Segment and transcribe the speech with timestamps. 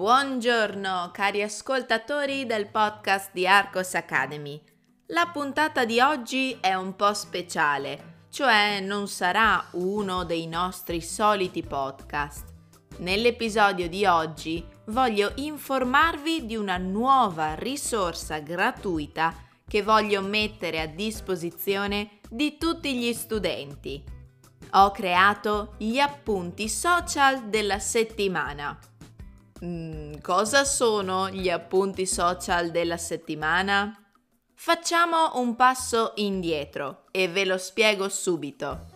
[0.00, 4.58] Buongiorno cari ascoltatori del podcast di Arcos Academy.
[5.08, 11.62] La puntata di oggi è un po' speciale, cioè non sarà uno dei nostri soliti
[11.62, 12.46] podcast.
[13.00, 19.34] Nell'episodio di oggi voglio informarvi di una nuova risorsa gratuita
[19.68, 24.02] che voglio mettere a disposizione di tutti gli studenti.
[24.70, 28.78] Ho creato gli appunti social della settimana.
[29.62, 33.94] Mm, cosa sono gli appunti social della settimana?
[34.54, 38.88] Facciamo un passo indietro e ve lo spiego subito.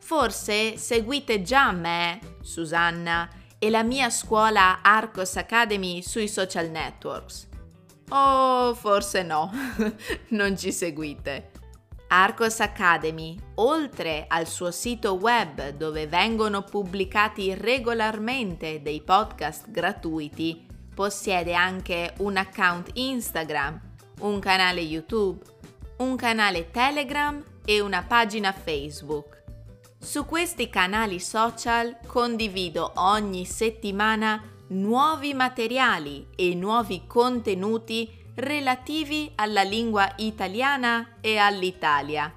[0.00, 7.48] Forse seguite già me, Susanna, e la mia scuola Arcos Academy sui social networks.
[8.10, 9.50] O forse no,
[10.28, 11.52] non ci seguite.
[12.08, 21.54] Arcos Academy, oltre al suo sito web dove vengono pubblicati regolarmente dei podcast gratuiti, possiede
[21.54, 23.80] anche un account Instagram,
[24.20, 25.44] un canale YouTube,
[25.98, 29.42] un canale Telegram e una pagina Facebook.
[29.98, 40.12] Su questi canali social condivido ogni settimana nuovi materiali e nuovi contenuti relativi alla lingua
[40.16, 42.32] italiana e all'Italia.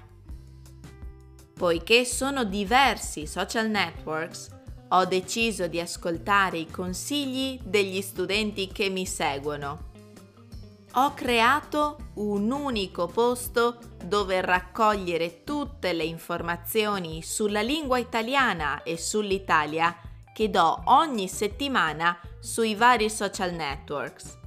[1.54, 4.56] Poiché sono diversi social networks,
[4.90, 9.86] ho deciso di ascoltare i consigli degli studenti che mi seguono.
[10.92, 19.94] Ho creato un unico posto dove raccogliere tutte le informazioni sulla lingua italiana e sull'Italia
[20.32, 24.38] che do ogni settimana sui vari social networks.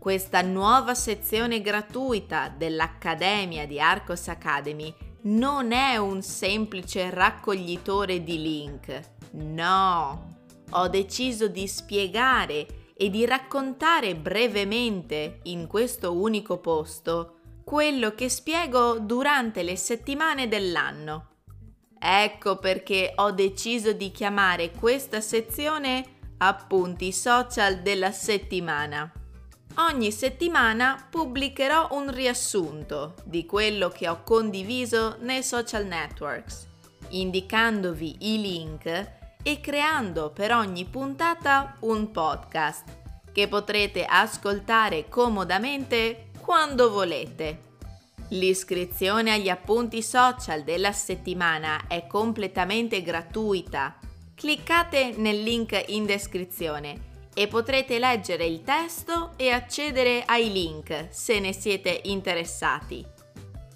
[0.00, 4.92] Questa nuova sezione gratuita dell'Accademia di Arcos Academy
[5.24, 8.98] non è un semplice raccoglitore di link.
[9.32, 10.38] No,
[10.70, 18.98] ho deciso di spiegare e di raccontare brevemente in questo unico posto quello che spiego
[19.00, 21.26] durante le settimane dell'anno.
[21.98, 29.12] Ecco perché ho deciso di chiamare questa sezione appunti social della settimana.
[29.88, 36.66] Ogni settimana pubblicherò un riassunto di quello che ho condiviso nei social networks,
[37.08, 38.84] indicandovi i link
[39.42, 42.84] e creando per ogni puntata un podcast
[43.32, 47.68] che potrete ascoltare comodamente quando volete.
[48.28, 53.98] L'iscrizione agli appunti social della settimana è completamente gratuita.
[54.34, 61.40] Cliccate nel link in descrizione e potrete leggere il testo e accedere ai link se
[61.40, 63.04] ne siete interessati.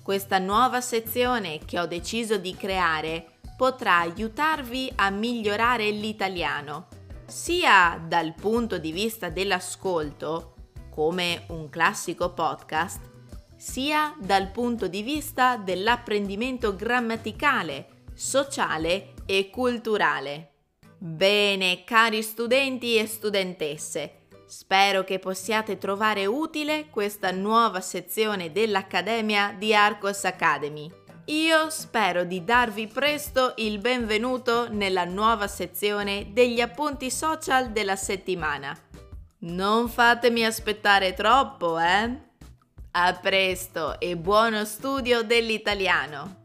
[0.03, 3.27] Questa nuova sezione che ho deciso di creare
[3.57, 6.89] potrà aiutarvi a migliorare l'italiano,
[7.27, 10.55] sia dal punto di vista dell'ascolto,
[10.91, 13.01] come un classico podcast,
[13.57, 20.54] sia dal punto di vista dell'apprendimento grammaticale, sociale e culturale.
[21.07, 29.75] Bene, cari studenti e studentesse, spero che possiate trovare utile questa nuova sezione dell'Accademia di
[29.75, 30.91] Arcos Academy.
[31.27, 38.75] Io spero di darvi presto il benvenuto nella nuova sezione degli appunti social della settimana.
[39.41, 42.19] Non fatemi aspettare troppo, eh?
[42.93, 46.44] A presto e buono studio dell'italiano!